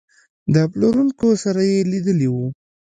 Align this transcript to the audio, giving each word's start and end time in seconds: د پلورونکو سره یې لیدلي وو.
د 0.53 0.55
پلورونکو 0.71 1.27
سره 1.43 1.61
یې 1.71 1.79
لیدلي 1.91 2.27
وو. 2.31 2.45